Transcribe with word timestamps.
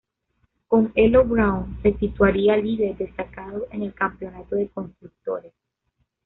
Con 0.67 0.91
ello 0.95 1.23
Brawn 1.23 1.77
se 1.83 1.95
situaría 1.95 2.57
líder 2.57 2.97
destacado 2.97 3.67
en 3.69 3.83
el 3.83 3.93
campeonato 3.93 4.55
de 4.55 4.67
constructores. 4.67 5.53